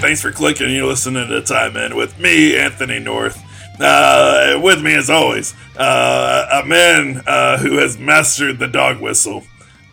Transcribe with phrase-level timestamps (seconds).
[0.00, 0.70] Thanks for clicking.
[0.70, 3.42] You're listening to Time In with me, Anthony North.
[3.80, 9.42] Uh, with me, as always, uh, a man uh, who has mastered the dog whistle,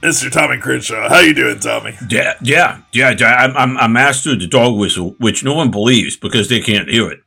[0.01, 0.31] Mr.
[0.31, 1.09] Tommy Crenshaw.
[1.09, 1.97] How you doing, Tommy?
[2.09, 3.15] Yeah, yeah, yeah.
[3.19, 7.09] I'm, I'm, I mastered the dog whistle, which no one believes because they can't hear
[7.09, 7.19] it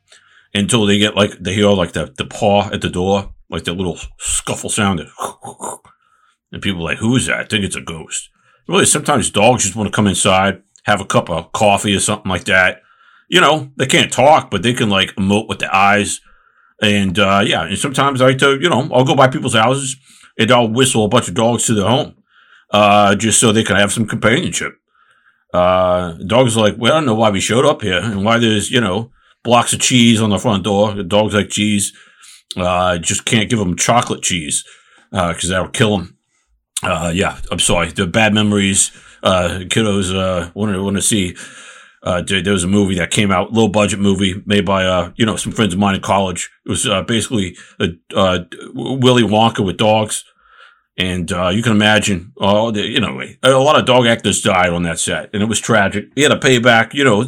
[0.55, 3.73] until they get like they hear like the, the paw at the door, like the
[3.73, 8.31] little scuffle sound, and people are like, "Who is that?" I think it's a ghost.
[8.69, 12.31] Really, sometimes dogs just want to come inside, have a cup of coffee or something
[12.31, 12.83] like that.
[13.29, 16.21] You know, they can't talk, but they can like emote with their eyes.
[16.81, 19.97] And uh, yeah, and sometimes I like you know, I'll go by people's houses
[20.39, 22.15] and I'll whistle a bunch of dogs to their home,
[22.71, 24.75] uh, just so they can have some companionship.
[25.53, 28.39] Uh, dogs are like, well, I don't know why we showed up here and why
[28.39, 29.11] there's, you know,
[29.43, 30.95] blocks of cheese on the front door.
[30.95, 31.93] The dogs like cheese.
[32.57, 34.65] Uh, just can't give them chocolate cheese,
[35.13, 36.19] uh, cause that'll kill them.
[36.83, 37.91] Uh, yeah, I'm sorry.
[37.91, 38.91] The bad memories,
[39.23, 41.37] uh, kiddos, uh, want to, want to see,
[42.03, 45.27] uh, there was a movie that came out, low budget movie made by, uh, you
[45.27, 46.51] know, some friends of mine in college.
[46.65, 50.25] It was, uh, basically, a, uh, Willy Wonka with dogs.
[50.97, 54.83] And, uh, you can imagine, the, you know, a lot of dog actors died on
[54.83, 56.07] that set and it was tragic.
[56.17, 57.23] He had to pay back, you know,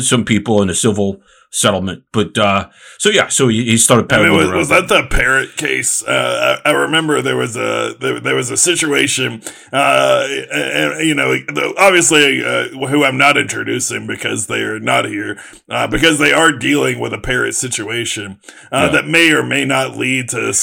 [0.00, 1.20] some people in the civil,
[1.50, 2.04] settlement.
[2.12, 4.30] But uh, so yeah, so he, he started peddling.
[4.30, 6.02] I mean, was, was that the parrot case?
[6.02, 9.42] Uh, I, I, remember there was a there, there was a situation,
[9.72, 11.36] uh, and, you know,
[11.76, 16.52] obviously uh, who I'm not introducing because they are not here, uh, because they are
[16.52, 18.38] dealing with a parrot situation
[18.70, 18.88] uh, yeah.
[18.90, 20.54] that may or may not lead to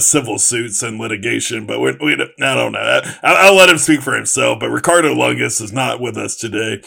[0.00, 1.66] civil suits and litigation.
[1.66, 3.00] But we, we I don't know.
[3.22, 4.60] I, will let him speak for himself.
[4.60, 6.82] But Ricardo Lungus is not with us today.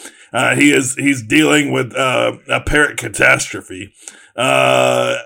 [0.56, 3.92] he is he's dealing with a parrot catastrophe catastrophe.
[4.36, 5.16] Uh,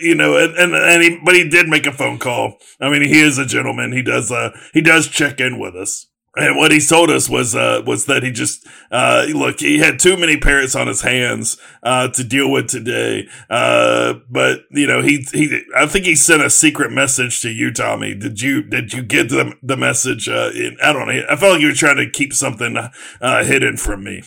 [0.00, 2.58] you know, and, and, and he, but he did make a phone call.
[2.80, 3.92] I mean, he is a gentleman.
[3.92, 6.06] He does, uh, he does check in with us.
[6.36, 9.98] And what he told us was, uh, was that he just, uh, look, he had
[9.98, 13.26] too many parrots on his hands, uh, to deal with today.
[13.50, 17.72] Uh, but, you know, he, he, I think he sent a secret message to you,
[17.72, 18.14] Tommy.
[18.14, 20.28] Did you, did you get the, the message?
[20.28, 21.24] Uh, in, I don't know.
[21.28, 24.22] I felt like you were trying to keep something, uh, hidden from me.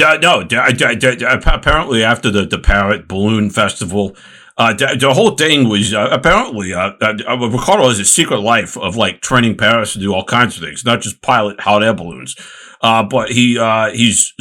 [0.00, 4.16] Uh, no, apparently after the, the Parrot Balloon Festival,
[4.58, 8.96] uh, the, whole thing was uh, apparently uh, uh, Ricardo has a secret life of
[8.96, 12.34] like training parrots to do all kinds of things, not just pilot hot air balloons.
[12.80, 14.34] Uh, but he uh, he's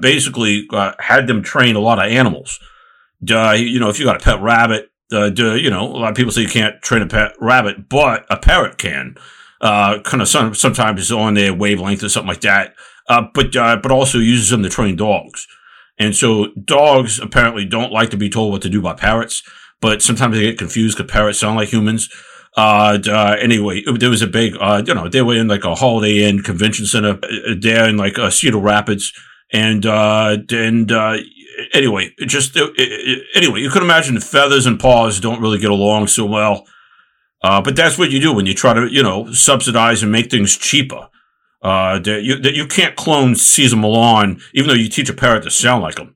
[0.00, 0.68] basically
[1.00, 2.60] had them train a lot of animals.
[3.20, 6.42] you know, if you got a pet rabbit, you know, a lot of people say
[6.42, 9.16] you can't train a pet rabbit, but a parrot can.
[9.60, 12.74] kind of some, sometimes on their wavelength or something like that
[13.08, 15.46] uh, but uh, but also uses them to train dogs.
[15.98, 19.42] And so dogs apparently don't like to be told what to do by parrots,
[19.80, 22.08] but sometimes they get confused because parrots sound like humans.
[22.56, 25.74] Uh, uh, anyway, there was a big, uh, you know, they were in like a
[25.74, 29.12] Holiday Inn convention center uh, there in like uh, Cedar Rapids.
[29.52, 31.18] And, uh, and, uh,
[31.72, 35.58] anyway, it just, it, it, anyway, you could imagine the feathers and paws don't really
[35.58, 36.66] get along so well.
[37.42, 40.30] Uh, but that's what you do when you try to, you know, subsidize and make
[40.30, 41.08] things cheaper.
[41.64, 45.44] Uh, that you, that you can't clone Cesar Millan, even though you teach a parrot
[45.44, 46.13] to sound like him.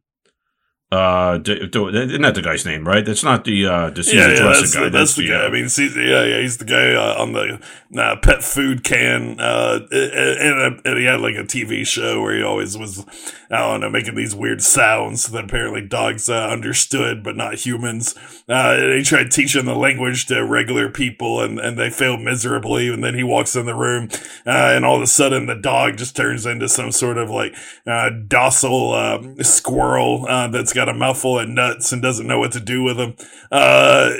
[0.90, 3.04] Uh, isn't that the guy's name, right?
[3.04, 4.84] That's not the uh, the yeah, yeah, that's, guy.
[4.84, 5.44] The, that's, that's the, the, guy.
[5.44, 7.60] Uh, I mean, Cesar, yeah, yeah, he's the guy uh, on the
[7.94, 9.38] uh, pet food can.
[9.38, 13.04] Uh, and, and, he had like a TV show where he always was,
[13.50, 18.14] I don't know, making these weird sounds that apparently dogs uh, understood, but not humans.
[18.48, 22.88] Uh, and he tried teaching the language to regular people, and and they failed miserably.
[22.88, 24.08] And then he walks in the room,
[24.46, 27.54] uh, and all of a sudden the dog just turns into some sort of like
[27.86, 32.52] uh, docile um, squirrel uh, that's got a mouthful of nuts and doesn't know what
[32.52, 33.16] to do with them.
[33.50, 34.12] Uh,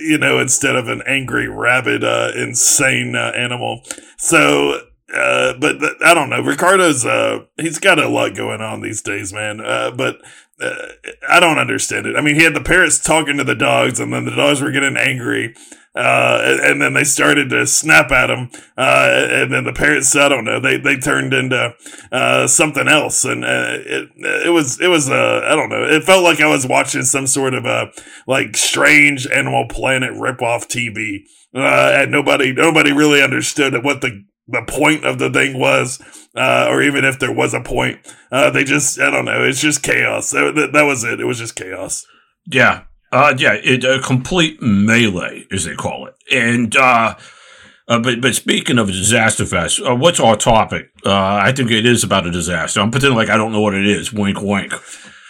[0.00, 3.82] you know, instead of an angry, rabid, uh, insane uh, animal.
[4.16, 4.80] So,
[5.14, 6.40] uh, but, I don't know.
[6.40, 9.60] Ricardo's, uh, he's got a lot going on these days, man.
[9.60, 10.20] Uh, but,
[11.28, 12.16] I don't understand it.
[12.16, 14.70] I mean, he had the parrots talking to the dogs and then the dogs were
[14.70, 15.54] getting angry
[15.96, 18.50] uh, and then they started to snap at him.
[18.76, 21.74] Uh, and then the parents, I don't know, they, they turned into,
[22.12, 23.24] uh, something else.
[23.24, 24.08] And, uh, it,
[24.46, 27.26] it was, it was, uh, I don't know, it felt like I was watching some
[27.26, 27.90] sort of a,
[28.26, 31.20] like, strange Animal Planet ripoff TV.
[31.54, 35.98] Uh, and nobody, nobody really understood what the, the point of the thing was,
[36.36, 37.98] uh, or even if there was a point.
[38.30, 40.30] They just, I don't know, it's just chaos.
[40.32, 41.20] That, that was it.
[41.20, 42.04] It was just chaos.
[42.46, 42.84] Yeah.
[43.16, 46.14] Uh, yeah, it, a complete melee, as they call it.
[46.30, 47.14] And, uh,
[47.88, 50.90] uh, but but speaking of disaster fest, uh, what's our topic?
[51.02, 52.80] Uh, I think it is about a disaster.
[52.80, 54.12] I'm pretending like I don't know what it is.
[54.12, 54.74] Wink, wink.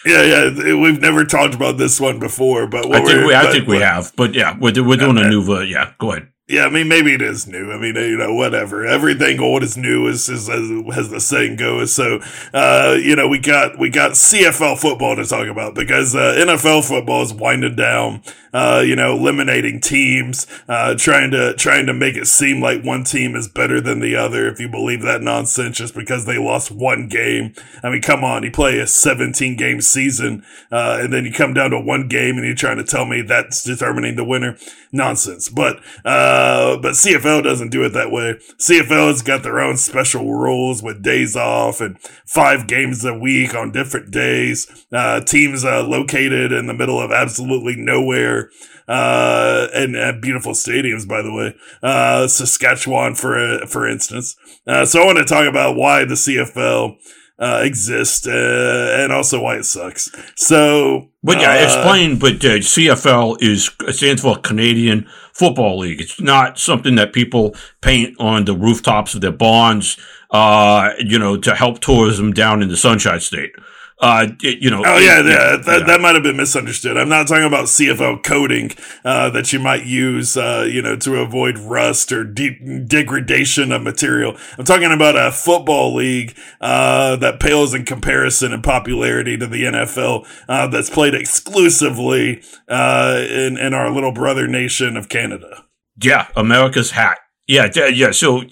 [0.05, 0.75] Yeah, yeah.
[0.75, 4.13] We've never talked about this one before, but I think we, I think we have.
[4.17, 5.27] But yeah, we're we're doing okay.
[5.27, 5.61] a new.
[5.61, 6.29] Yeah, go ahead.
[6.49, 7.73] Yeah, I mean, maybe it is new.
[7.73, 8.87] I mean, you know, whatever.
[8.87, 11.93] Everything old is new, is, is, as the saying goes.
[11.93, 12.21] So,
[12.55, 16.87] uh, you know, we got we got CFL football to talk about because uh, NFL
[16.87, 18.23] football is winding down.
[18.53, 23.05] Uh, you know, eliminating teams, uh, trying to trying to make it seem like one
[23.05, 24.49] team is better than the other.
[24.49, 27.53] If you believe that nonsense, just because they lost one game.
[27.83, 30.43] I mean, come on, you play a 17 game season,
[30.73, 33.21] uh, and then you come down to one game, and you're trying to tell me
[33.21, 34.57] that's determining the winner.
[34.97, 35.49] Nonsense.
[35.49, 35.81] But.
[36.05, 38.35] Uh, uh, but CFL doesn't do it that way.
[38.59, 43.55] CFL has got their own special rules with days off and five games a week
[43.55, 44.87] on different days.
[44.93, 48.51] Uh, teams uh, located in the middle of absolutely nowhere.
[48.89, 51.55] Uh, and, and, beautiful stadiums, by the way.
[51.83, 54.37] Uh, Saskatchewan, for for instance.
[54.67, 56.97] Uh, so I want to talk about why the CFL
[57.39, 60.11] uh, exist, uh, and also why it sucks.
[60.37, 62.19] So, but yeah, uh, explain.
[62.19, 66.01] But uh, CFL is stands for Canadian Football League.
[66.01, 69.99] It's not something that people paint on the rooftops of their barns,
[70.31, 73.53] uh, you know, to help tourism down in the Sunshine State
[73.99, 74.83] uh, you know.
[74.85, 75.87] Oh yeah, yeah, that, yeah.
[75.87, 76.97] that might have been misunderstood.
[76.99, 78.73] I'm not talking about CFL coding
[79.05, 83.83] uh, that you might use, uh, you know, to avoid rust or de- degradation of
[83.83, 84.37] material.
[84.59, 89.65] I'm talking about a football league uh, that pales in comparison in popularity to the
[89.65, 95.65] NFL uh, that's played exclusively uh, in in our little brother nation of Canada.
[96.03, 97.19] Yeah, America's hat.
[97.47, 98.11] Yeah, yeah.
[98.11, 98.43] So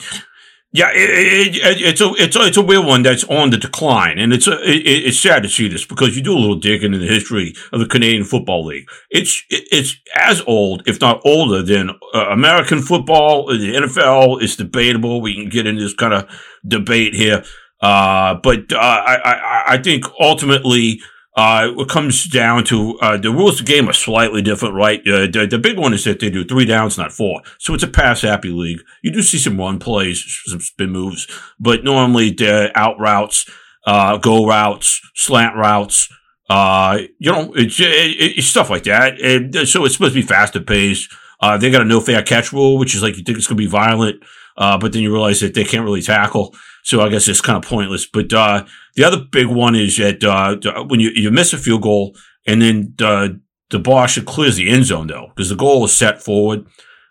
[0.74, 4.18] yeah, it, it, it's a it's a it's a weird one that's on the decline,
[4.18, 6.92] and it's a, it, it's sad to see this because you do a little digging
[6.92, 8.88] in the history of the Canadian Football League.
[9.08, 13.46] It's it's as old, if not older, than uh, American football.
[13.46, 15.20] The NFL is debatable.
[15.20, 16.28] We can get into this kind of
[16.66, 17.44] debate here,
[17.80, 21.00] uh, but uh, I, I I think ultimately
[21.36, 25.00] uh, it comes down to uh, the rules of the game are slightly different, right?
[25.00, 27.42] Uh, the, the, big one is that they do three downs, not four.
[27.58, 28.80] So it's a pass happy league.
[29.02, 31.26] You do see some run plays, some spin moves,
[31.58, 33.50] but normally the out routes,
[33.84, 36.08] uh, go routes, slant routes,
[36.48, 39.20] uh, you know, it's, it, it's stuff like that.
[39.20, 41.12] And so it's supposed to be faster paced.
[41.40, 43.56] Uh, they got a no fair catch rule, which is like you think it's going
[43.56, 44.22] to be violent,
[44.56, 46.54] uh, but then you realize that they can't really tackle.
[46.84, 48.06] So I guess it's kind of pointless.
[48.06, 48.64] But uh,
[48.94, 52.14] the other big one is that uh, when you, you miss a field goal
[52.46, 53.28] and then uh,
[53.70, 56.66] the bar should clears the end zone though, because the goal is set forward,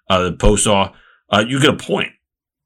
[0.09, 0.93] uh, the post are,
[1.31, 2.11] uh, you get a point.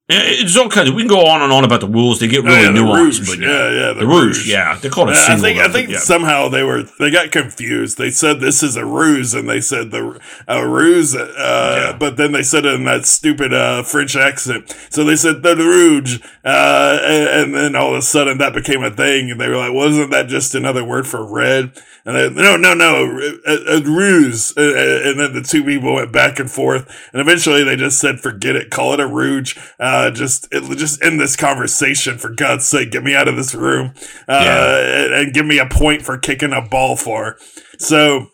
[0.10, 0.96] It's all kinds of.
[0.96, 2.22] We can go on and on about the rules.
[2.22, 4.88] They get really oh, yeah, nuanced, but yeah, yeah, the, the rouge, rouge, yeah, they
[4.88, 5.16] call it.
[5.16, 6.00] Yeah, I think I think yeah.
[6.00, 7.98] somehow they were they got confused.
[7.98, 10.18] They said this is a ruse, and they said the
[10.48, 11.34] a ruse, uh,
[11.92, 11.98] yeah.
[11.98, 14.74] but then they said it in that stupid uh, French accent.
[14.90, 18.84] So they said the rouge, uh, and, and, then all of a sudden that became
[18.84, 21.74] a thing, and they were like, "Wasn't that just another word for red?"
[22.08, 24.54] And they, no, no, no, a, a ruse.
[24.56, 28.56] And then the two people went back and forth, and eventually they just said, "Forget
[28.56, 32.68] it, call it a rouge." Uh, uh, just it, just end this conversation for God's
[32.68, 32.92] sake.
[32.92, 33.94] Get me out of this room,
[34.28, 35.06] uh, yeah.
[35.06, 37.38] and, and give me a point for kicking a ball for.
[37.80, 38.28] So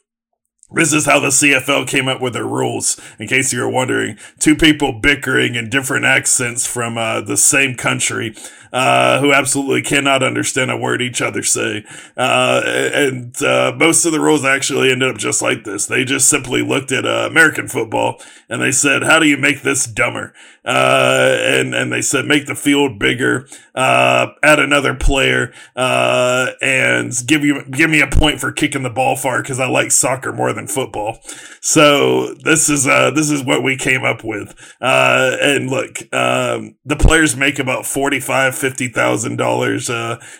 [0.74, 4.18] this is how the CFL came up with their rules, in case you were wondering.
[4.40, 8.36] Two people bickering in different accents from uh, the same country
[8.74, 11.86] uh, who absolutely cannot understand a word each other say.
[12.18, 15.86] Uh, and uh, most of the rules actually ended up just like this.
[15.86, 19.62] They just simply looked at uh, American football and they said, "How do you make
[19.62, 20.34] this dumber?"
[20.66, 27.64] Uh, and and they said, "Make the field bigger, add another player, and give you
[27.70, 30.68] give me a point for kicking the ball far because I like soccer more than
[30.68, 31.20] football."
[31.62, 34.56] So this is this is what we came up with.
[34.82, 39.90] and look, um, the players make about forty five fifty thousand uh, dollars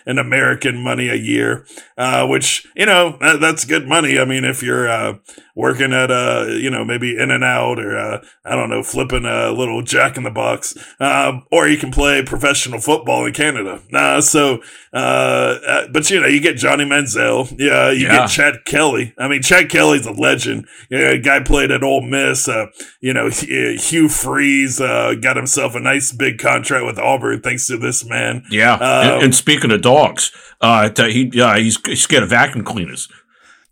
[0.06, 1.66] in American money a year,
[1.98, 4.18] uh, which you know that, that's good money.
[4.18, 5.18] I mean, if you're uh,
[5.54, 9.24] working at a, you know, maybe in and out or, uh, I don't know, flipping
[9.24, 10.76] a little jack in the box.
[10.98, 13.80] Um, or you can play professional football in Canada.
[13.92, 14.62] Uh, so,
[14.92, 17.54] uh, uh, but you know, you get Johnny Manziel.
[17.58, 17.90] Yeah.
[17.90, 18.18] You yeah.
[18.18, 19.14] get Chad Kelly.
[19.16, 20.66] I mean, Chad Kelly's a legend.
[20.90, 22.48] Yeah, guy played at Ole Miss.
[22.48, 22.66] Uh,
[23.00, 27.76] you know, Hugh Freeze, uh, got himself a nice big contract with Auburn thanks to
[27.76, 28.44] this man.
[28.50, 28.74] Yeah.
[28.74, 33.08] Um, and, and, speaking of dogs, uh, he, yeah, he's, he's scared of vacuum cleaners.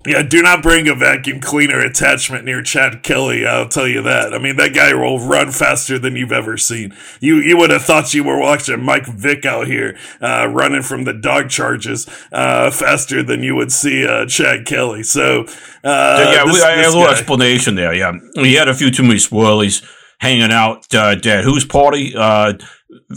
[0.05, 3.47] Yeah, do not bring a vacuum cleaner attachment near Chad Kelly.
[3.47, 4.35] I'll tell you that.
[4.35, 6.93] I mean, that guy will run faster than you've ever seen.
[7.21, 11.05] You you would have thought you were watching Mike Vick out here uh, running from
[11.05, 15.05] the dog charges uh, faster than you would see uh, Chad Kelly.
[15.05, 15.43] So
[15.85, 17.13] uh, yeah, this, we, I a little guy.
[17.13, 17.95] explanation there.
[17.95, 19.85] Yeah, he had a few too many swirlies
[20.19, 22.15] hanging out uh, at whose party?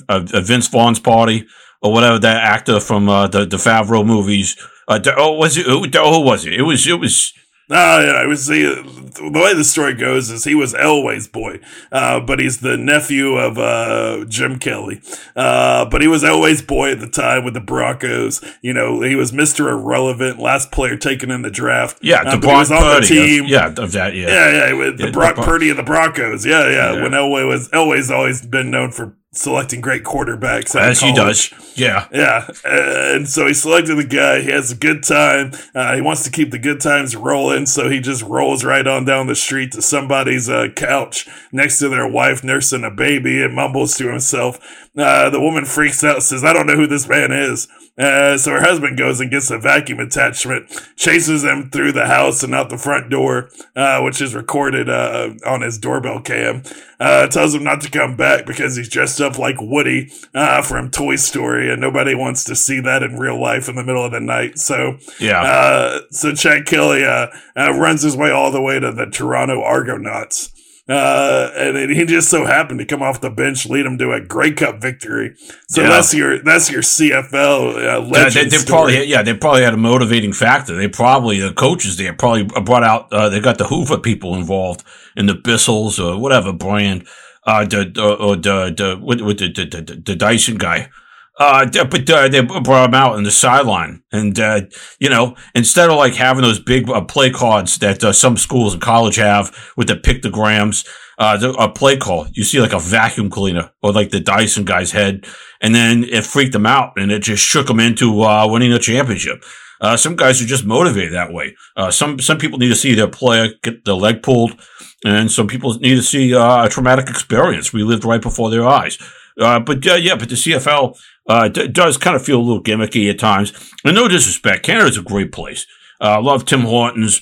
[0.08, 1.46] Uh, Vince Vaughn's party
[1.82, 4.56] or whatever that actor from the the Favreau movies
[4.88, 5.66] uh, oh, was it?
[5.66, 6.54] Who, who was it?
[6.54, 6.86] It was.
[6.88, 7.34] It was.
[7.72, 8.76] Ah, yeah, it was the
[9.16, 11.60] the way the story goes is he was Elway's boy,
[11.92, 15.02] uh, but he's the nephew of uh, Jim Kelly.
[15.36, 18.46] Uh, but he was Elway's boy at the time with the Broncos.
[18.62, 21.98] You know, he was Mister Irrelevant, last player taken in the draft.
[22.04, 23.46] Yeah, uh, the he was on the team.
[23.46, 24.14] Of, yeah, of that.
[24.14, 24.28] Yeah.
[24.28, 26.46] Yeah, yeah, with the Yeah, Brock Purdy of the Broncos.
[26.46, 27.02] Yeah, yeah, Yeah.
[27.02, 30.76] When Elway was Elway's always been known for selecting great quarterbacks.
[30.76, 31.54] as he does.
[31.76, 32.08] Yeah.
[32.12, 34.42] Yeah, and so he selected the guy.
[34.42, 35.52] He has a good time.
[35.74, 39.04] Uh, he wants to keep the good times rolling, so he just rolls right on
[39.06, 43.54] down the street to somebody's uh, couch next to their wife nursing a baby and
[43.56, 44.58] mumbles to himself.
[44.98, 48.52] Uh, the woman freaks out, says, "I don't know who this man is." Uh, so
[48.52, 52.70] her husband goes and gets a vacuum attachment, chases him through the house and out
[52.70, 56.62] the front door, uh, which is recorded uh, on his doorbell cam.
[57.00, 60.90] Uh, tells him not to come back because he's dressed up like Woody uh, from
[60.92, 64.12] Toy Story, and nobody wants to see that in real life in the middle of
[64.12, 64.58] the night.
[64.60, 65.42] So, Yeah.
[65.42, 69.62] uh, so Chad Kelly uh, uh, runs his way all the way to the Toronto
[69.62, 70.52] Argonauts.
[70.88, 74.12] Uh, and it, he just so happened to come off the bench, lead him to
[74.12, 75.34] a Grey Cup victory.
[75.68, 75.90] So Yeah.
[75.90, 79.74] that's your that's your CFL uh, Yeah, legend they, they probably yeah they probably had
[79.74, 80.76] a motivating factor.
[80.76, 84.84] They probably the coaches there probably brought out uh, they got the Hoover people involved
[85.16, 87.08] in the Bissells or whatever brand.
[87.48, 87.82] Uh, the
[88.20, 90.90] or the the with, with the, the, the the Dyson guy.
[91.38, 94.62] Uh, but uh, they brought him out on the sideline, and uh,
[95.00, 98.74] you know, instead of like having those big uh, play cards that uh, some schools
[98.74, 100.88] in college have with the pictograms,
[101.18, 104.92] uh, a play call, you see like a vacuum cleaner or like the Dyson guy's
[104.92, 105.26] head,
[105.60, 108.80] and then it freaked them out, and it just shook them into uh, winning a
[108.80, 109.44] championship.
[109.82, 111.54] Uh, some guys are just motivated that way.
[111.76, 114.58] Uh, some some people need to see their player get the leg pulled,
[115.04, 118.98] and some people need to see a traumatic experience relived right before their eyes.
[119.40, 123.10] Uh, but yeah, but the CFL uh, d- does kind of feel a little gimmicky
[123.10, 123.54] at times.
[123.84, 125.66] And no disrespect, Canada's a great place.
[126.02, 127.22] Uh, I love Tim Hortons.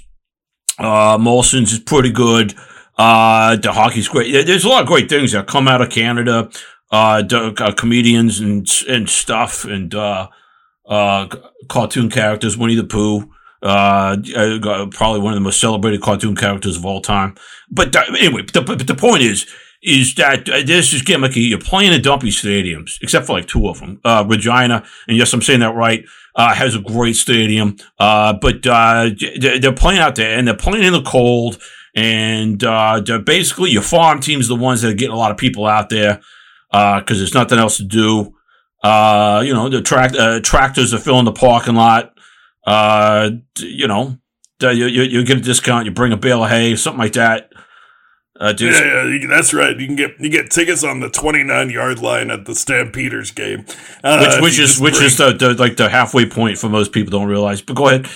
[0.79, 2.55] Uh, Molson's is pretty good.
[2.97, 4.45] Uh, the hockey's great.
[4.45, 6.49] There's a lot of great things that come out of Canada.
[6.91, 10.27] Uh, the, uh, comedians and and stuff, and uh,
[10.87, 11.27] uh,
[11.67, 13.31] cartoon characters, Winnie the Pooh.
[13.63, 17.33] Uh, uh, probably one of the most celebrated cartoon characters of all time.
[17.71, 19.47] But uh, anyway, the, the point is,
[19.83, 21.49] is that uh, this is gimmicky.
[21.49, 23.99] You're playing in dumpy stadiums, except for like two of them.
[24.03, 27.75] Uh, Regina, and yes, I'm saying that right, uh, has a great stadium.
[27.99, 29.09] Uh, but, uh,
[29.39, 31.61] they're, playing out there and they're playing in the cold.
[31.95, 35.67] And, uh, basically your farm team's the ones that are getting a lot of people
[35.67, 36.21] out there,
[36.71, 38.33] uh, cause there's nothing else to do.
[38.83, 39.83] You know, the
[40.17, 42.13] uh, tractors are filling the parking lot.
[42.65, 44.17] You know,
[44.61, 47.51] you, you, you get a discount, you bring a bale of hay, something like that.
[48.39, 49.79] Uh, dude, Yeah, yeah, that's right.
[49.79, 53.65] You can get you get tickets on the 29 yard line at the Stampeders game,
[54.03, 56.91] uh, which which is which bring- is the, the like the halfway point for most
[56.91, 57.61] people don't realize.
[57.61, 58.07] But go ahead.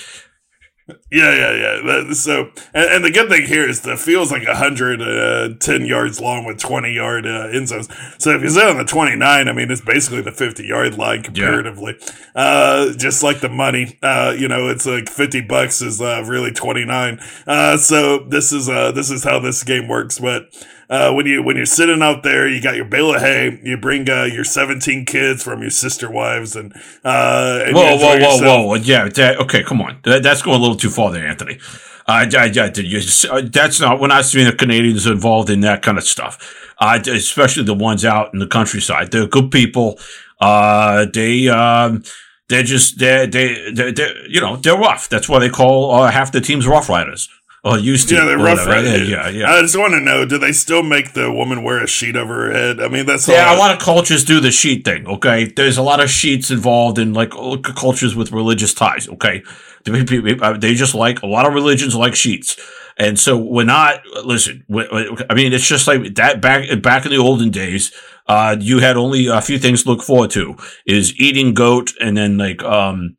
[1.10, 2.12] Yeah, yeah, yeah.
[2.12, 6.58] So, and, and the good thing here is the field's like 110 yards long with
[6.58, 7.88] 20 yard uh, end zones.
[8.18, 11.22] So if you sit on the 29, I mean, it's basically the 50 yard line
[11.22, 11.98] comparatively.
[12.34, 16.52] Uh, just like the money, uh, you know, it's like 50 bucks is uh, really
[16.52, 17.20] 29.
[17.46, 20.18] Uh, so this is uh, this is how this game works.
[20.18, 20.44] But
[20.90, 23.60] uh, when you when you're sitting out there, you got your bale of hay.
[23.62, 26.72] You bring uh, your 17 kids from your sister wives, and
[27.04, 28.40] uh, and Whoa, whoa, whoa, yourself.
[28.42, 28.74] whoa!
[28.76, 29.98] Yeah, that, okay, come on.
[30.04, 31.58] That, that's going a little too far there, Anthony.
[32.06, 34.00] Uh, I, I, you, uh, that's not.
[34.00, 36.72] We're not seeing the Canadians involved in that kind of stuff.
[36.78, 39.10] Uh, especially the ones out in the countryside.
[39.10, 39.98] They're good people.
[40.40, 42.04] Uh, they, um,
[42.48, 45.08] they're just they they they they you know they're rough.
[45.10, 47.28] That's why they call uh, half the teams Rough Riders.
[47.68, 48.14] Or used to.
[48.14, 48.66] Yeah, they're rough.
[48.66, 48.84] Right?
[48.84, 49.52] Yeah, yeah, yeah.
[49.52, 52.46] I just want to know: Do they still make the woman wear a sheet over
[52.46, 52.80] her head?
[52.80, 55.06] I mean, that's Yeah, all a lot of cultures do the sheet thing.
[55.06, 59.08] Okay, there's a lot of sheets involved in like uh, cultures with religious ties.
[59.08, 59.42] Okay,
[59.86, 62.56] uh, they just like a lot of religions like sheets,
[62.96, 64.00] and so we're not.
[64.24, 67.92] Listen, I mean, it's just like that back back in the olden days.
[68.26, 70.56] Uh, you had only a few things to look forward to:
[70.86, 73.16] is eating goat, and then like um,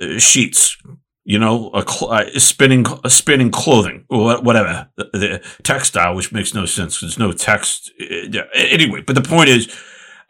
[0.00, 0.76] uh, sheets.
[1.26, 6.32] You know, a cl- uh, spinning uh, spinning clothing, or whatever the, the textile, which
[6.32, 7.00] makes no sense.
[7.00, 7.90] There's no text.
[7.98, 8.42] uh.
[8.54, 9.74] Anyway, but the point is,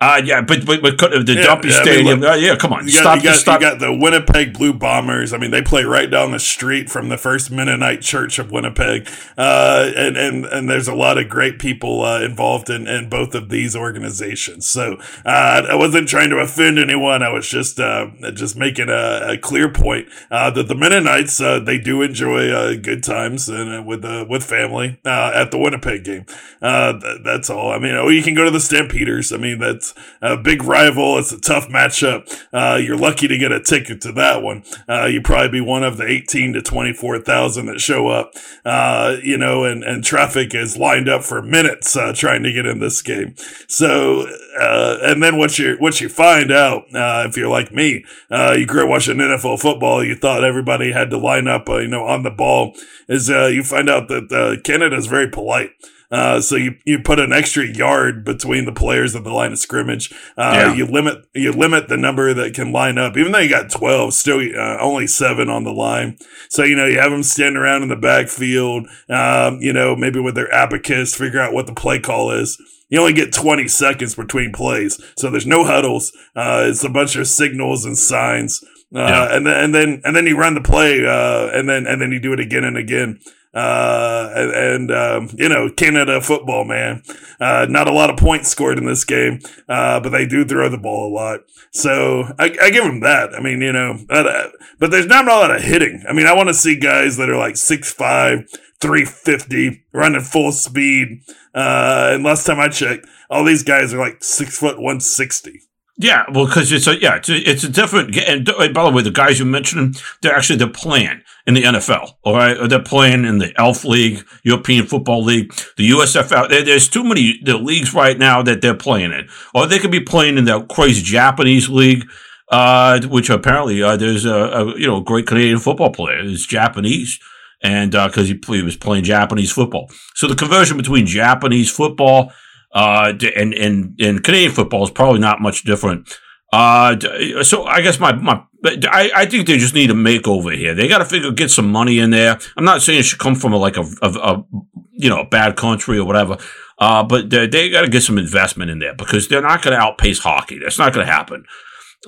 [0.04, 2.72] uh, yeah, but but, but the Yeah, Dumpy yeah, I mean, Stadium, uh, yeah, come
[2.72, 3.60] on, You got, stop, you, got, stop.
[3.60, 5.32] you got the Winnipeg Blue Bombers.
[5.32, 9.08] I mean, they play right down the street from the First Mennonite Church of Winnipeg,
[9.38, 13.34] uh, and and and there's a lot of great people uh, involved in, in both
[13.34, 14.66] of these organizations.
[14.68, 17.22] So uh, I wasn't trying to offend anyone.
[17.22, 21.58] I was just uh, just making a, a clear point uh, that the Mennonites uh,
[21.60, 26.04] they do enjoy uh, good times and uh, with with family uh, at the Winnipeg
[26.04, 26.26] game.
[26.60, 27.70] Uh, th- that's all.
[27.70, 29.32] I mean, oh, you can go to the Stampeders.
[29.32, 31.18] I mean, that's a big rival.
[31.18, 32.30] It's a tough matchup.
[32.52, 34.64] Uh, you're lucky to get a ticket to that one.
[34.88, 38.32] Uh, you probably be one of the 18 to 24,000 that show up.
[38.64, 42.66] Uh, you know, and and traffic is lined up for minutes uh, trying to get
[42.66, 43.34] in this game.
[43.68, 44.26] So,
[44.58, 48.84] uh, and then what you what you find out if you're like me, you grew
[48.84, 50.04] up watching NFL football.
[50.04, 52.74] You thought everybody had to line up, you know, on the ball.
[53.08, 55.70] Is you find out that Canada is very polite.
[56.10, 59.58] Uh, so you, you put an extra yard between the players and the line of
[59.58, 60.12] scrimmage.
[60.36, 60.74] Uh, yeah.
[60.74, 64.14] you limit, you limit the number that can line up, even though you got 12,
[64.14, 66.16] still uh, only seven on the line.
[66.48, 70.20] So, you know, you have them standing around in the backfield, um, you know, maybe
[70.20, 72.60] with their abacus, figure out what the play call is.
[72.88, 75.02] You only get 20 seconds between plays.
[75.16, 76.12] So there's no huddles.
[76.36, 78.62] Uh, it's a bunch of signals and signs.
[78.94, 79.36] Uh, yeah.
[79.36, 82.12] and then, and then, and then you run the play, uh, and then, and then
[82.12, 83.18] you do it again and again.
[83.54, 87.02] Uh, and, um, you know, Canada football, man.
[87.40, 90.68] Uh, not a lot of points scored in this game, uh, but they do throw
[90.68, 91.40] the ball a lot.
[91.70, 93.34] So I, I give them that.
[93.34, 96.04] I mean, you know, uh, but there's not a lot of hitting.
[96.08, 98.48] I mean, I want to see guys that are like 6'5,
[98.80, 101.20] 350, running full speed.
[101.54, 105.60] Uh, and last time I checked, all these guys are like six foot 160.
[105.96, 108.18] Yeah, well, because it's a yeah, it's a, it's a different.
[108.18, 112.14] And by the way, the guys you mentioned, they're actually they're playing in the NFL.
[112.24, 116.48] All right, they're playing in the Elf League, European Football League, the USFL.
[116.48, 119.92] There, there's too many the leagues right now that they're playing in, or they could
[119.92, 122.04] be playing in the crazy Japanese league,
[122.50, 127.20] uh, which apparently uh, there's a, a, you know great Canadian football player is Japanese.
[127.62, 132.32] And because uh, he, he was playing Japanese football, so the conversion between Japanese football
[132.74, 136.12] uh, and, and, and Canadian football is probably not much different.
[136.52, 136.96] Uh,
[137.42, 140.74] so I guess my, my, I, I think they just need a makeover here.
[140.74, 142.38] They got to figure, get some money in there.
[142.56, 144.44] I'm not saying it should come from a, like a, a, a
[144.92, 146.38] you know, a bad country or whatever.
[146.78, 149.76] Uh, but they, they got to get some investment in there because they're not going
[149.76, 150.58] to outpace hockey.
[150.58, 151.44] That's not going to happen.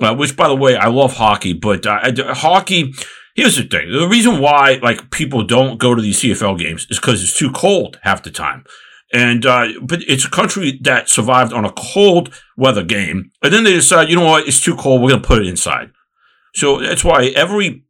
[0.01, 2.93] Uh, which, by the way, I love hockey, but uh, hockey.
[3.35, 6.99] Here's the thing: the reason why like people don't go to these CFL games is
[6.99, 8.63] because it's too cold half the time.
[9.13, 13.31] And, uh, but it's a country that survived on a cold weather game.
[13.41, 14.47] And then they decide, you know what?
[14.47, 15.01] It's too cold.
[15.01, 15.91] We're going to put it inside.
[16.53, 17.83] So that's why every,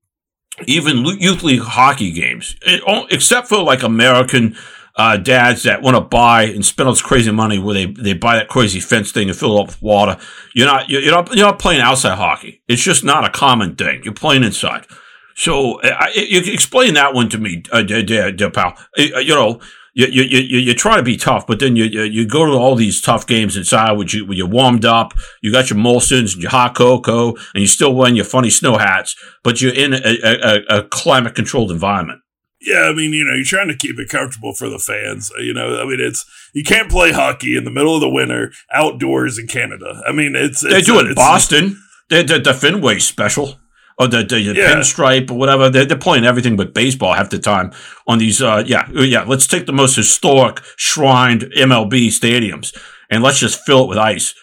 [0.65, 4.55] even youth league hockey games, it, except for like American,
[4.97, 8.13] uh, dads that want to buy and spend all this crazy money where they, they
[8.13, 10.17] buy that crazy fence thing and fill it up with water.
[10.55, 12.63] You're not, you're not, you're not playing outside hockey.
[12.67, 14.01] It's just not a common thing.
[14.03, 14.87] You're playing inside.
[15.35, 18.75] So uh, you explain that one to me, uh, dear, dear pal.
[18.97, 19.61] Uh, you know,
[19.97, 22.51] you, you, you, you try to be tough, but then you, you, you go to
[22.51, 26.33] all these tough games inside where, you, where you're warmed up, you got your Molsons
[26.33, 29.93] and your hot cocoa, and you're still wearing your funny snow hats, but you're in
[29.93, 32.21] a, a, a climate controlled environment.
[32.61, 35.31] Yeah, I mean, you know, you're trying to keep it comfortable for the fans.
[35.39, 38.51] You know, I mean, it's you can't play hockey in the middle of the winter
[38.73, 40.01] outdoors in Canada.
[40.07, 41.81] I mean, it's, it's they do it in Boston.
[42.09, 43.59] They did the Fenway special
[43.99, 44.53] or the, the, yeah.
[44.53, 45.69] pinstripe or whatever.
[45.69, 47.71] They're, they're playing everything but baseball half the time
[48.07, 48.41] on these.
[48.41, 49.23] Uh, yeah, yeah.
[49.23, 52.77] Let's take the most historic shrined MLB stadiums
[53.09, 54.35] and let's just fill it with ice.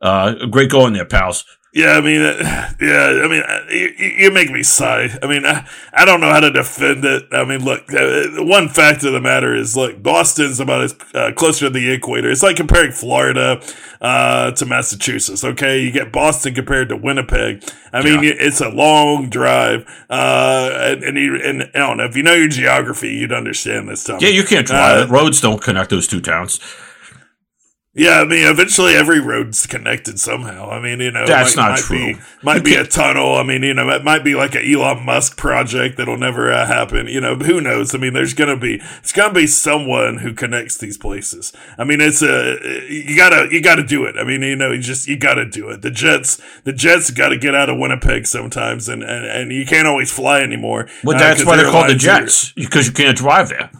[0.00, 1.44] Uh, great going there, pals.
[1.72, 5.08] Yeah, I mean, uh, yeah, I mean, uh, you, you, make me sigh.
[5.22, 7.24] I mean, I, I don't know how to defend it.
[7.30, 11.32] I mean, look, uh, one fact of the matter is, look, Boston's about as uh,
[11.36, 12.30] closer to the equator.
[12.30, 13.62] It's like comparing Florida
[14.00, 15.44] uh, to Massachusetts.
[15.44, 17.62] Okay, you get Boston compared to Winnipeg.
[17.92, 18.32] I mean, yeah.
[18.34, 22.34] it's a long drive, uh, and and, you, and I don't know if you know
[22.34, 24.04] your geography, you'd understand this.
[24.04, 24.18] Tom.
[24.20, 25.10] Yeah, you can't drive.
[25.10, 26.60] Roads don't connect those two towns.
[27.98, 30.70] Yeah, I mean, eventually every road's connected somehow.
[30.70, 32.14] I mean, you know, that's might, not might true.
[32.14, 33.34] Be, might be a tunnel.
[33.34, 36.64] I mean, you know, it might be like an Elon Musk project that'll never uh,
[36.66, 37.08] happen.
[37.08, 37.94] You know, who knows?
[37.94, 41.52] I mean, there's gonna be it's gonna be someone who connects these places.
[41.76, 42.58] I mean, it's a
[42.88, 44.16] you gotta you gotta do it.
[44.16, 45.82] I mean, you know, you just you gotta do it.
[45.82, 49.66] The Jets the Jets got to get out of Winnipeg sometimes, and, and and you
[49.66, 50.88] can't always fly anymore.
[51.02, 53.70] Well, uh, that's why they're called the Jets because you can't drive there.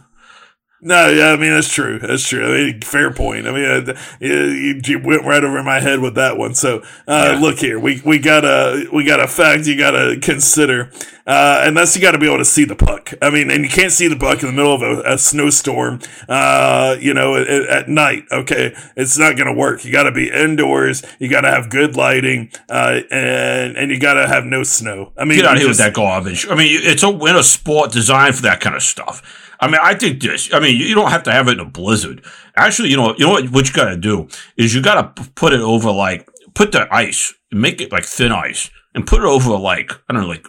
[0.81, 1.99] No, yeah, I mean that's true.
[1.99, 2.45] That's true.
[2.45, 3.45] I mean, fair point.
[3.45, 6.55] I mean, uh, you, you, went right over my head with that one.
[6.55, 7.39] So, uh, yeah.
[7.39, 10.89] look here, we we got a we got a fact you got to consider,
[11.27, 13.13] uh, and that's you got to be able to see the puck.
[13.21, 15.99] I mean, and you can't see the puck in the middle of a, a snowstorm,
[16.29, 18.23] uh, you know, at, at, night.
[18.31, 19.83] Okay, it's not going to work.
[19.83, 21.03] You got to be indoors.
[21.19, 25.11] You got to have good lighting, uh, and and you got to have no snow.
[25.17, 26.47] I mean, get out here just, with that garbage.
[26.47, 29.48] I mean, it's a winter sport designed for that kind of stuff.
[29.61, 30.53] I mean, I think this.
[30.53, 32.23] I mean, you don't have to have it in a blizzard.
[32.55, 35.29] Actually, you know, you know what, what you got to do is you got to
[35.31, 39.25] put it over like put the ice, make it like thin ice, and put it
[39.25, 40.47] over like I don't know, like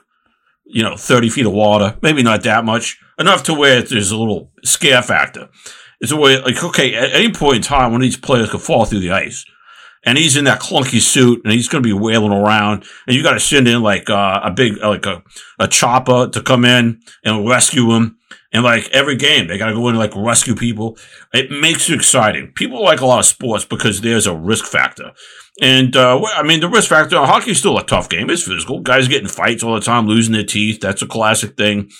[0.64, 1.98] you know, thirty feet of water.
[2.02, 5.48] Maybe not that much, enough to where there's a little scare factor.
[6.00, 8.62] It's a way like okay, at any point in time, one of these players could
[8.62, 9.44] fall through the ice.
[10.04, 13.22] and he's in that clunky suit and he's going to be wailing around and you
[13.22, 15.22] got to send in like uh, a big like a,
[15.58, 18.16] a chopper to come in and rescue him
[18.52, 20.96] and like every game they got to go in and like rescue people.
[21.32, 22.52] It makes it exciting.
[22.54, 25.12] People like a lot of sports because there's a risk factor.
[25.62, 28.30] And uh, i mean the risk factor on hockey's still a tough game.
[28.30, 28.80] It's physical.
[28.80, 30.80] Guys getting fights all the time losing their teeth.
[30.80, 31.90] That's a classic thing.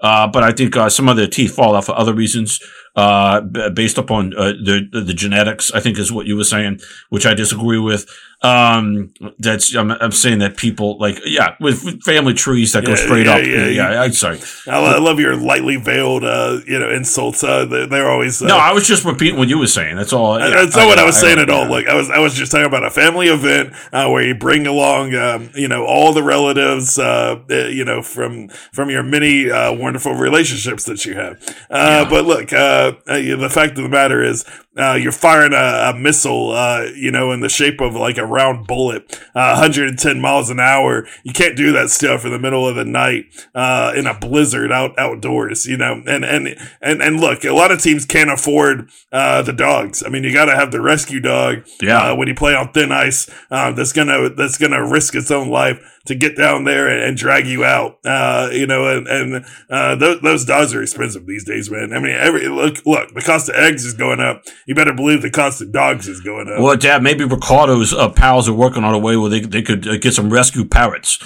[0.00, 2.60] Uh, but I think uh, some of their teeth fall out for other reasons
[2.94, 3.40] uh,
[3.74, 5.72] based upon uh, the the genetics.
[5.72, 8.08] I think is what you were saying, which I disagree with.
[8.40, 12.94] Um, that's I'm, I'm saying that people like yeah with, with family trees that go
[12.94, 13.42] straight yeah, up.
[13.42, 14.02] yeah, Yeah, yeah.
[14.02, 14.38] I'm sorry.
[14.68, 17.42] I, I love your lightly veiled, uh, you know, insults.
[17.42, 18.40] Uh, they're, they're always.
[18.40, 19.96] Uh, No, I was just repeating what you were saying.
[19.96, 20.38] That's all.
[20.38, 21.64] yeah, that's not what I was saying at all.
[21.64, 21.70] yeah.
[21.70, 24.68] Look, I was I was just talking about a family event uh, where you bring
[24.68, 29.50] along, um, you know, all the relatives, uh, uh, you know, from from your many
[29.50, 31.42] uh, wonderful relationships that you have.
[31.70, 34.44] Uh, But look, uh, uh, the fact of the matter is,
[34.78, 38.24] uh, you're firing a, a missile, uh, you know, in the shape of like a
[38.24, 41.06] round bullet, uh, 110 miles an hour.
[41.24, 44.70] You can't do that stuff in the middle of the night, uh, in a blizzard
[44.72, 48.90] out outdoors, you know, and, and, and, and look, a lot of teams can't afford,
[49.12, 50.02] uh, the dogs.
[50.04, 52.12] I mean, you got to have the rescue dog, Yeah.
[52.12, 55.80] uh, when you play on thin ice, that's gonna, that's gonna risk its own life
[56.08, 57.98] to get down there and, and drag you out.
[58.04, 61.92] Uh, you know, and, and, uh, those, those dogs are expensive these days, man.
[61.92, 64.42] I mean, every, look, look, the cost of eggs is going up.
[64.66, 66.60] You better believe the cost of dogs is going up.
[66.60, 69.86] Well, Dad, maybe Ricardo's uh, pals are working on a way where they, they could
[69.86, 71.18] uh, get some rescue parrots.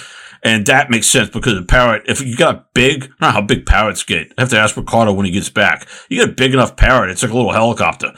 [0.45, 4.03] And that makes sense because a parrot, if you got big, I how big parrots
[4.03, 4.33] get.
[4.37, 5.87] I have to ask Ricardo when he gets back.
[6.09, 8.13] You get a big enough parrot, it's like a little helicopter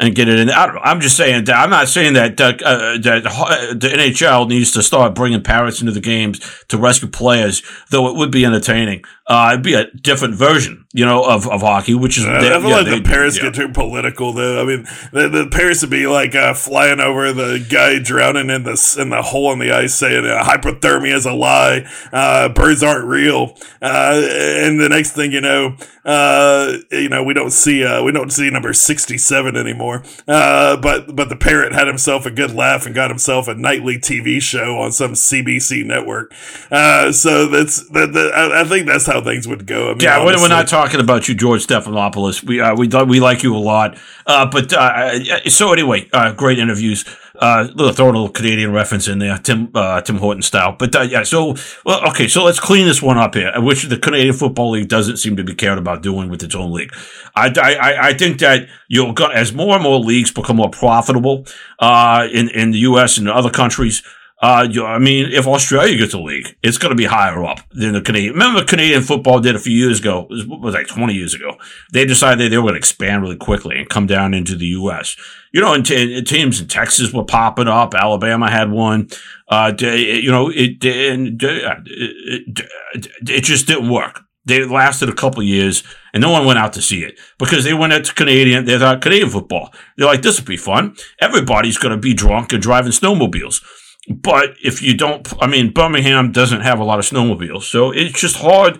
[0.00, 0.50] and get it in.
[0.50, 4.48] I, I'm just saying that, I'm not saying that, uh, uh, that uh, the NHL
[4.48, 8.44] needs to start bringing parrots into the games to rescue players, though it would be
[8.44, 9.04] entertaining.
[9.26, 12.48] Uh, it'd be a different version, you know, of, of hockey, which is, I they-
[12.48, 13.44] feel yeah, like they- the Paris yeah.
[13.44, 14.60] get too political, though.
[14.60, 18.64] I mean, the, the Paris would be like uh, flying over the guy drowning in
[18.64, 22.82] the in the hole in the ice, saying uh, hypothermia is a lie, uh, birds
[22.82, 27.84] aren't real, uh, and the next thing you know, uh, you know, we don't see
[27.84, 29.89] uh, we don't see number sixty seven anymore.
[30.26, 33.98] Uh, but but the parrot had himself a good laugh and got himself a nightly
[33.98, 36.32] TV show on some CBC network.
[36.70, 39.90] Uh, so that's that, that, I, I think that's how things would go.
[39.90, 42.42] I mean, Yeah, we're, we're not talking about you, George Stephanopoulos.
[42.42, 43.98] We uh, we we like you a lot.
[44.26, 47.04] Uh, but uh, so anyway, uh, great interviews.
[47.40, 50.76] Uh, little throwing a little Canadian reference in there, Tim uh, Tim Horton style.
[50.78, 51.54] But uh, yeah, so
[51.86, 55.16] well, okay, so let's clean this one up here, which the Canadian Football League doesn't
[55.16, 56.92] seem to be cared about doing with its own league.
[57.34, 61.46] I, I, I- think that you'll go, as more and more leagues become more profitable
[61.78, 63.16] uh, in in the U.S.
[63.16, 64.02] and other countries.
[64.42, 67.92] Uh, I mean, if Australia gets a league, it's going to be higher up than
[67.92, 68.32] the Canadian.
[68.32, 70.22] Remember, Canadian football did a few years ago.
[70.22, 71.58] It was, was like twenty years ago.
[71.92, 75.14] They decided they were going to expand really quickly and come down into the U.S.
[75.52, 77.92] You know, and, t- teams in Texas were popping up.
[77.94, 79.08] Alabama had one.
[79.46, 82.60] Uh, you know, it and it,
[82.94, 84.22] it, it just didn't work.
[84.46, 85.82] They lasted a couple years,
[86.14, 88.64] and no one went out to see it because they went out to Canadian.
[88.64, 89.70] They thought Canadian football.
[89.98, 90.96] They're like, this would be fun.
[91.20, 93.62] Everybody's going to be drunk and driving snowmobiles.
[94.10, 98.18] But if you don't, I mean, Birmingham doesn't have a lot of snowmobiles, so it's
[98.20, 98.78] just hard.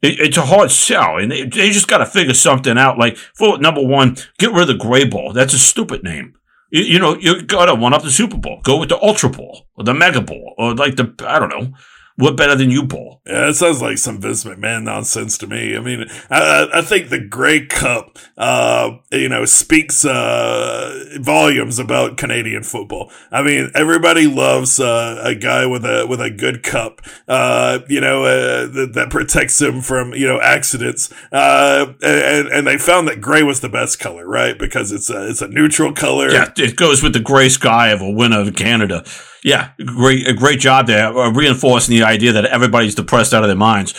[0.00, 2.98] It, it's a hard sell, and they, they just got to figure something out.
[2.98, 5.34] Like, for number one, get rid of the gray ball.
[5.34, 6.34] That's a stupid name.
[6.70, 8.60] You, you know, you got to one up the Super Bowl.
[8.62, 11.74] Go with the Ultra Bowl or the Mega Bowl or like the I don't know.
[12.16, 13.20] What better than you bowl?
[13.26, 15.76] Yeah, it sounds like some Vince McMahon nonsense to me.
[15.76, 21.78] I mean, I, I- I think the Grey Cup, uh, you know, speaks uh, volumes
[21.78, 23.10] about Canadian football.
[23.30, 28.00] I mean, everybody loves uh, a guy with a with a good cup, uh, you
[28.00, 31.12] know, uh, that, that protects him from you know accidents.
[31.32, 34.58] Uh, and and they found that gray was the best color, right?
[34.58, 36.30] Because it's a it's a neutral color.
[36.30, 39.04] Yeah, it goes with the gray sky of a winner of Canada.
[39.44, 43.48] Yeah, great, a great job there, uh, reinforcing the idea that everybody's depressed out of
[43.48, 43.94] their minds.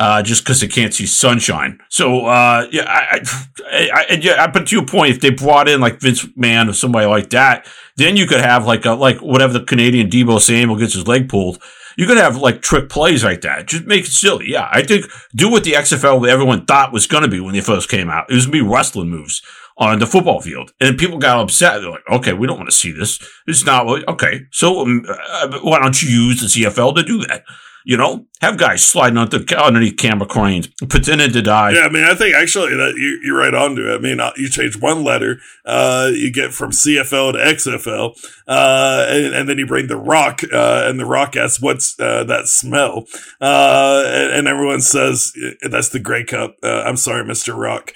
[0.00, 1.76] Uh, just because they can't see sunshine.
[1.88, 3.20] So, uh, yeah, I,
[3.68, 6.72] I, I, yeah, but to your point, if they brought in like Vince McMahon or
[6.72, 10.78] somebody like that, then you could have like a, like whatever the Canadian Deebo Samuel
[10.78, 11.60] gets his leg pulled.
[11.96, 13.66] You could have like trick plays like that.
[13.66, 14.50] Just make it silly.
[14.50, 17.60] Yeah, I think do what the XFL everyone thought was going to be when they
[17.60, 18.30] first came out.
[18.30, 19.42] It was going to be wrestling moves
[19.78, 20.72] on the football field.
[20.80, 21.80] And people got upset.
[21.80, 23.20] They're like, okay, we don't want to see this.
[23.46, 24.42] It's not okay.
[24.50, 27.44] So um, uh, why don't you use the CFL to do that?
[27.84, 31.72] You know, Have guys sliding under, underneath camera cranes, pretending to die.
[31.72, 33.96] Yeah, I mean, I think actually that you, you're right on to it.
[33.96, 39.06] I mean, uh, you change one letter, uh, you get from CFL to XFL, uh,
[39.08, 42.46] and, and, then you bring the Rock, uh, and the Rock asks, "What's uh, that
[42.46, 43.06] smell?"
[43.40, 45.32] Uh, and, and, everyone says,
[45.68, 47.92] "That's the Grey Cup." I'm sorry, Mister Rock.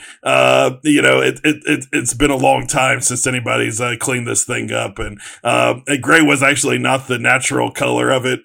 [0.82, 4.72] you know, it, it, it has been a long time since anybody's cleaned this thing
[4.72, 8.40] up, and, and gray was actually not the natural color of it.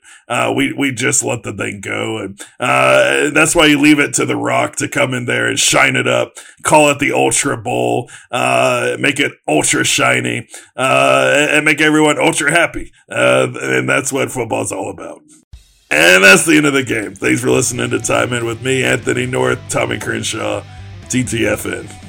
[0.55, 1.86] we we just let the thing go.
[1.93, 5.59] And uh, that's why you leave it to The Rock to come in there and
[5.59, 11.65] shine it up, call it the Ultra Bowl, uh, make it ultra shiny, uh, and
[11.65, 12.91] make everyone ultra happy.
[13.09, 15.21] Uh, and that's what football's all about.
[15.89, 17.15] And that's the end of the game.
[17.15, 20.63] Thanks for listening to Time In with me, Anthony North, Tommy Crenshaw,
[21.03, 22.06] TTFN.